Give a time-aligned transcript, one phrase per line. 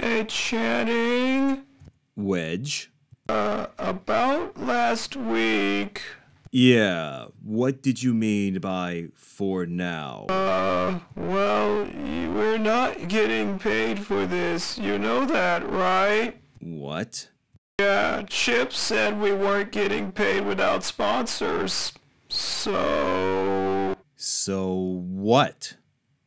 [0.00, 1.64] Hey, Channing.
[2.16, 2.90] Wedge.
[3.28, 6.00] Uh, about last week.
[6.50, 10.24] Yeah, what did you mean by for now?
[10.30, 14.78] Uh, well, we're not getting paid for this.
[14.78, 16.40] You know that, right?
[16.60, 17.28] What?
[17.78, 21.92] Yeah, Chip said we weren't getting paid without sponsors.
[22.30, 23.98] So.
[24.16, 25.74] So what?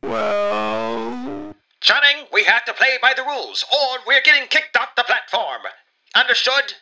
[0.00, 1.43] Well.
[1.84, 5.60] Channing, we have to play by the rules, or we're getting kicked off the platform.
[6.14, 6.72] Understood?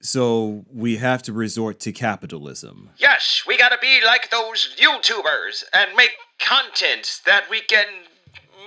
[0.00, 2.88] So we have to resort to capitalism.
[2.96, 7.84] Yes, we gotta be like those YouTubers and make content that we can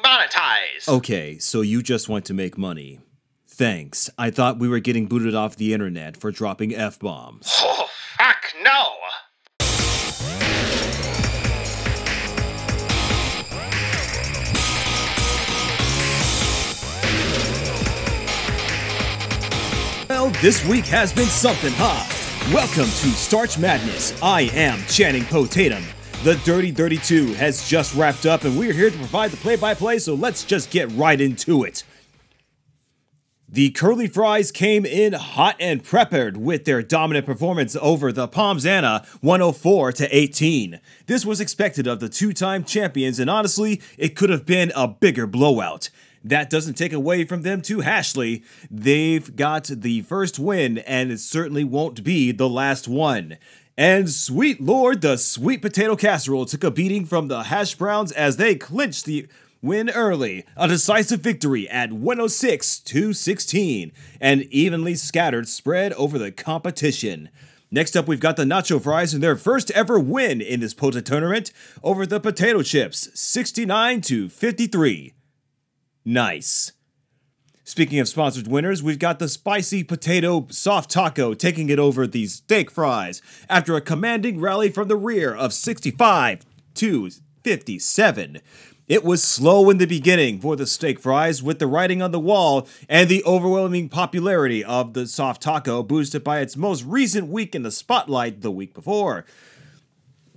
[0.03, 0.87] monetize.
[0.87, 2.99] Okay, so you just want to make money.
[3.47, 4.11] Thanks.
[4.19, 7.47] I thought we were getting booted off the internet for dropping F bombs.
[7.63, 8.93] Oh, fuck no!
[20.41, 22.09] This week has been something, hot.
[22.51, 24.19] Welcome to Starch Madness.
[24.23, 25.83] I am Channing Potatum.
[26.23, 29.75] The Dirty 32 has just wrapped up, and we're here to provide the play by
[29.75, 31.83] play, so let's just get right into it.
[33.47, 38.65] The Curly Fries came in hot and prepared with their dominant performance over the Pommes
[38.65, 40.79] Anna 104 to 18.
[41.05, 45.27] This was expected of the two-time champions and honestly, it could have been a bigger
[45.27, 45.91] blowout.
[46.23, 48.43] That doesn't take away from them to Hashley.
[48.69, 53.37] They've got the first win and it certainly won't be the last one.
[53.77, 58.37] And sweet lord, the sweet potato casserole took a beating from the hash browns as
[58.37, 59.27] they clinched the
[59.61, 66.31] win early, a decisive victory at 106 to 16, and evenly scattered spread over the
[66.31, 67.29] competition.
[67.69, 71.53] Next up, we've got the Nacho Fries in their first ever win in this Potatournament
[71.81, 75.13] over the Potato Chips, 69 to 53.
[76.03, 76.71] Nice.
[77.63, 82.25] Speaking of sponsored winners, we've got the spicy potato soft taco taking it over the
[82.25, 87.09] steak fries after a commanding rally from the rear of 65 to
[87.43, 88.41] 57.
[88.87, 92.19] It was slow in the beginning for the steak fries, with the writing on the
[92.19, 97.55] wall and the overwhelming popularity of the soft taco boosted by its most recent week
[97.55, 99.23] in the spotlight the week before.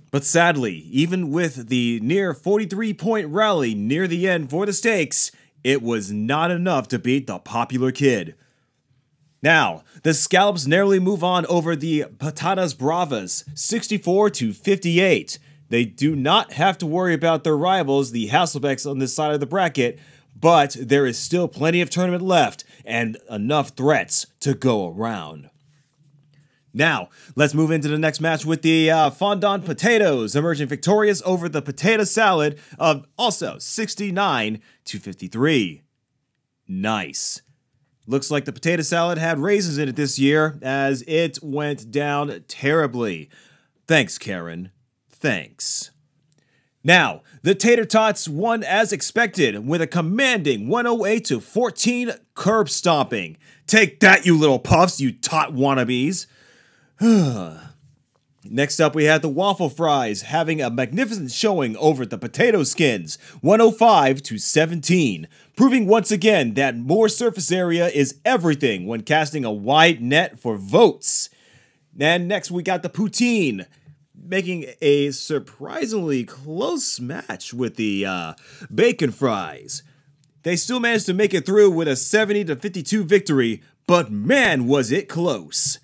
[0.09, 5.31] But sadly, even with the near 43 point rally near the end for the steaks,
[5.65, 8.35] it was not enough to beat the popular kid.
[9.41, 15.39] Now, the Scallops narrowly move on over the Patatas Bravas, 64 to 58.
[15.69, 19.39] They do not have to worry about their rivals, the Hasselbacks, on this side of
[19.39, 19.97] the bracket,
[20.39, 25.49] but there is still plenty of tournament left and enough threats to go around.
[26.75, 31.47] Now, let's move into the next match with the uh, Fondant Potatoes emerging victorious over
[31.47, 35.81] the Potato Salad of also 69 to 53.
[36.67, 37.41] Nice.
[38.07, 42.43] Looks like the potato salad had raisins in it this year as it went down
[42.47, 43.29] terribly.
[43.87, 44.71] Thanks, Karen.
[45.09, 45.91] Thanks.
[46.83, 53.37] Now, the Tater Tots won as expected with a commanding 108 to 14 curb stomping.
[53.65, 56.27] Take that, you little puffs, you tot wannabes.
[58.47, 63.17] Next up, we had the Waffle Fries having a magnificent showing over the Potato Skins,
[63.41, 69.51] 105 to 17, proving once again that more surface area is everything when casting a
[69.51, 71.29] wide net for votes.
[71.99, 73.65] And next, we got the Poutine
[74.17, 78.33] making a surprisingly close match with the uh,
[78.73, 79.83] Bacon Fries.
[80.43, 84.65] They still managed to make it through with a 70 to 52 victory, but man,
[84.65, 85.79] was it close.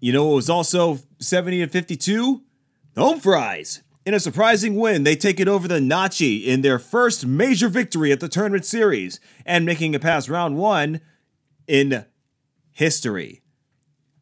[0.00, 2.42] You know, it was also 70 to 52.
[2.96, 3.82] Home Fries.
[4.04, 8.10] In a surprising win, they take it over the Nachi in their first major victory
[8.10, 11.00] at the tournament series and making it past round one
[11.66, 12.06] in
[12.72, 13.42] history.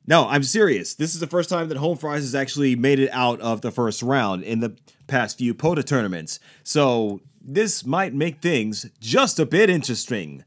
[0.07, 0.95] No, I'm serious.
[0.95, 3.71] This is the first time that Home Fries has actually made it out of the
[3.71, 4.77] first round in the
[5.07, 6.41] past few Potatournaments.
[6.63, 10.45] So this might make things just a bit interesting.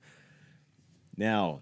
[1.16, 1.62] Now,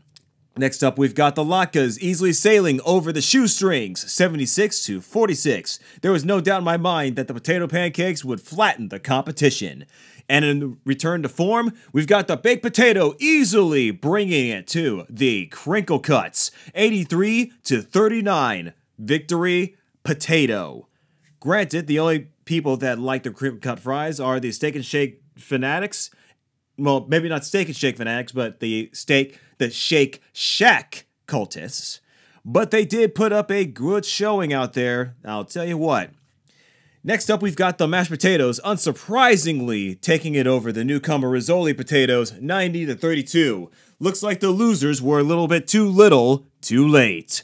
[0.57, 5.79] Next up, we've got the Latkes easily sailing over the shoestrings, 76 to 46.
[6.01, 9.85] There was no doubt in my mind that the potato pancakes would flatten the competition.
[10.27, 15.45] And in return to form, we've got the baked potato easily bringing it to the
[15.47, 18.73] crinkle cuts, 83 to 39.
[18.97, 20.87] Victory, potato.
[21.39, 25.21] Granted, the only people that like the crinkle cut fries are the steak and shake
[25.37, 26.09] fanatics.
[26.77, 31.99] Well, maybe not steak and shake fanatics, but the steak the Shake Shack cultists,
[32.45, 35.15] but they did put up a good showing out there.
[35.25, 36.11] I'll tell you what,
[37.07, 42.33] Next up, we've got the mashed potatoes, unsurprisingly taking it over the newcomer Rissole potatoes,
[42.41, 43.71] 90 to 32.
[43.97, 47.43] Looks like the losers were a little bit too little, too late.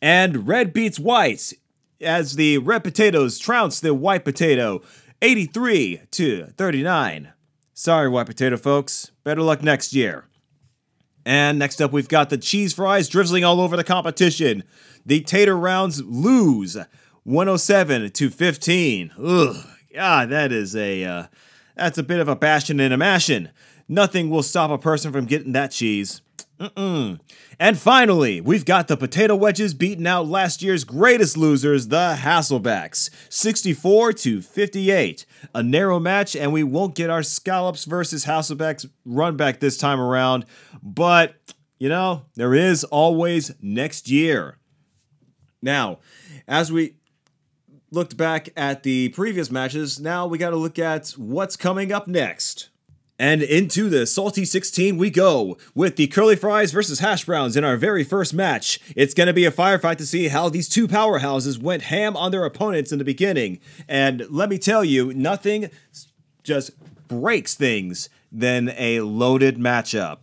[0.00, 1.52] And red beats white
[2.00, 4.80] as the red potatoes trounce the white potato,
[5.20, 7.32] 83 to 39.
[7.80, 9.10] Sorry, white potato folks.
[9.24, 10.26] Better luck next year.
[11.24, 14.64] And next up, we've got the cheese fries drizzling all over the competition.
[15.06, 16.76] The tater rounds lose
[17.22, 19.12] 107 to 15.
[19.18, 19.56] Ugh,
[19.94, 21.26] God, that is a uh,
[21.74, 23.48] that's a bit of a bastion and a mashing.
[23.88, 26.20] Nothing will stop a person from getting that cheese.
[26.60, 27.18] Mm-mm.
[27.58, 33.08] And finally, we've got the potato wedges beating out last year's greatest losers, the Hasselbacks,
[33.30, 35.24] 64 to 58.
[35.54, 39.98] A narrow match, and we won't get our scallops versus Hasselbacks run back this time
[39.98, 40.44] around.
[40.82, 41.34] But,
[41.78, 44.58] you know, there is always next year.
[45.62, 46.00] Now,
[46.46, 46.96] as we
[47.90, 52.06] looked back at the previous matches, now we got to look at what's coming up
[52.06, 52.68] next.
[53.20, 57.64] And into the Salty 16 we go with the Curly Fries versus Hash Browns in
[57.64, 58.80] our very first match.
[58.96, 62.32] It's going to be a firefight to see how these two powerhouses went ham on
[62.32, 63.60] their opponents in the beginning.
[63.86, 65.68] And let me tell you, nothing
[66.44, 66.70] just
[67.08, 70.22] breaks things than a loaded matchup.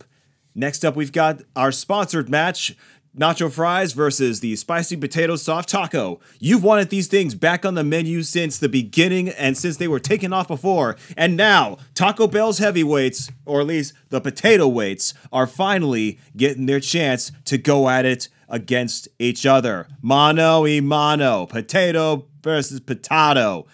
[0.56, 2.74] Next up, we've got our sponsored match
[3.16, 6.20] nacho fries versus the spicy potato soft taco.
[6.38, 10.00] You've wanted these things back on the menu since the beginning and since they were
[10.00, 10.96] taken off before.
[11.16, 16.80] And now, Taco Bell's heavyweights, or at least the potato weights, are finally getting their
[16.80, 19.86] chance to go at it against each other.
[20.00, 23.66] Mano y mano, potato versus potato,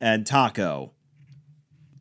[0.00, 0.92] and taco.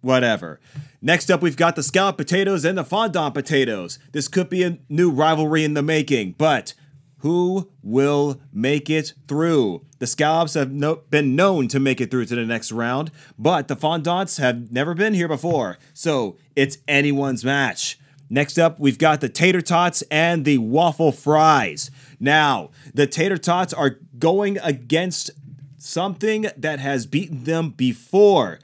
[0.02, 0.60] Whatever.
[1.02, 4.00] Next up, we've got the scallop potatoes and the fondant potatoes.
[4.12, 6.74] This could be a new rivalry in the making, but
[7.20, 9.86] who will make it through.
[10.00, 13.68] The Scallops have no, been known to make it through to the next round, but
[13.68, 18.00] the Fondants have never been here before, so it's anyone's match.
[18.30, 21.92] Next up, we've got the tater tots and the waffle fries.
[22.20, 25.32] Now, the tater tots are going against
[25.78, 28.60] something that has beaten them before.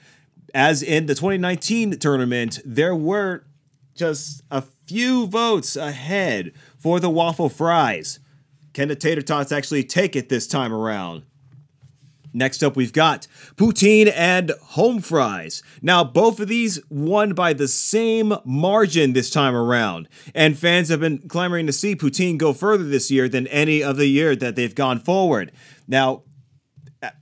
[0.56, 3.44] As in the 2019 tournament, there were
[3.94, 8.20] just a few votes ahead for the waffle fries.
[8.72, 11.24] Can the Tater Tots actually take it this time around?
[12.32, 15.62] Next up, we've got poutine and home fries.
[15.82, 21.02] Now, both of these won by the same margin this time around, and fans have
[21.02, 24.56] been clamoring to see poutine go further this year than any of the year that
[24.56, 25.52] they've gone forward.
[25.86, 26.24] Now,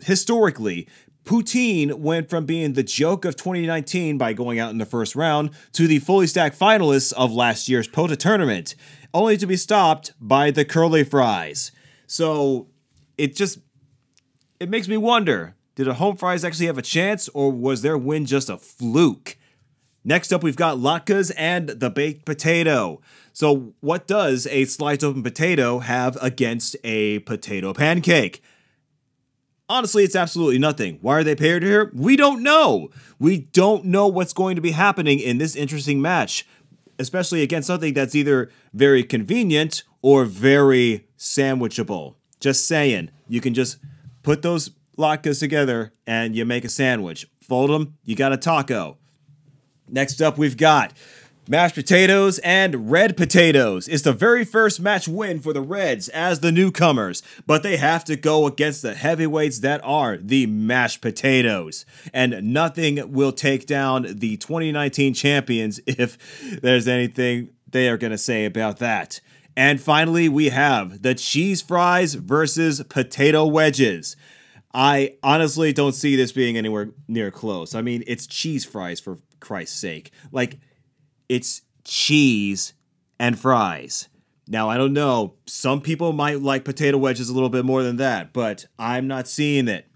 [0.02, 0.88] historically,
[1.24, 5.52] Poutine went from being the joke of 2019 by going out in the first round
[5.72, 8.76] to the fully stacked finalists of last year's Potatournament
[9.14, 11.72] only to be stopped by the curly fries.
[12.08, 12.68] So
[13.18, 13.60] it just
[14.60, 17.98] it makes me wonder, did the home fries actually have a chance or was their
[17.98, 19.38] win just a fluke?
[20.06, 23.00] Next up, we've got latkes and the baked potato.
[23.32, 28.44] So, what does a sliced open potato have against a potato pancake?
[29.70, 31.00] Honestly, it's absolutely nothing.
[31.02, 31.90] Why are they paired here?
[31.94, 32.90] We don't know.
[33.18, 36.46] We don't know what's going to be happening in this interesting match
[37.00, 42.16] especially against something that's either very convenient or very sandwichable.
[42.40, 43.78] Just saying, you can just
[44.22, 47.28] put those latkes together and you make a sandwich.
[47.42, 48.98] Fold them, you got a taco.
[49.88, 50.94] Next up, we've got
[51.46, 53.90] Mashed potatoes and red potatoes.
[53.90, 58.06] It's the very first match win for the Reds as the newcomers, but they have
[58.06, 61.86] to go against the heavyweights that are the mashed potatoes.
[62.14, 66.18] And nothing will take down the 2019 champions if
[66.62, 69.20] there's anything they are going to say about that.
[69.58, 74.16] And finally, we have the cheese fries versus potato wedges.
[74.74, 77.76] I honestly don't see this being anywhere near close.
[77.76, 80.12] I mean, it's cheese fries for Christ's sake.
[80.32, 80.60] Like,
[81.34, 82.74] it's cheese
[83.18, 84.08] and fries.
[84.48, 85.34] Now, I don't know.
[85.48, 89.28] Some people might like potato wedges a little bit more than that, but I'm not
[89.28, 89.88] seeing it.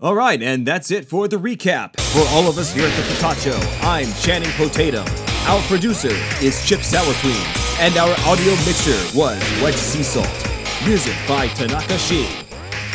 [0.00, 1.98] All right, and that's it for the recap.
[1.98, 5.08] For all of us here at the Potacho, I'm Channing Potatum.
[5.48, 10.86] Our producer is Chip Sourcream, and our audio mixer was Wedge Seasalt.
[10.86, 12.28] Music by Tanaka Shi.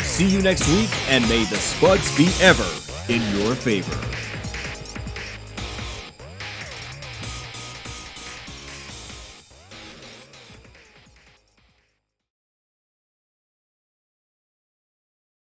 [0.04, 2.66] See you next week, and may the spuds be ever
[3.12, 4.19] in your favor.